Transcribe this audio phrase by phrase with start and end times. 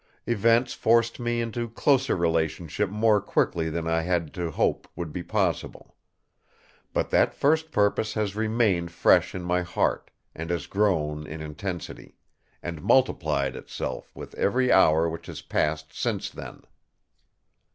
[0.25, 5.21] Events forced me into closer relationship more quickly than I had to hope would be
[5.21, 5.95] possible;
[6.91, 12.15] but that first purpose has remained fresh in my heart, and has grown in intensity,
[12.63, 16.63] and multiplied itself with every hour which has passed since then."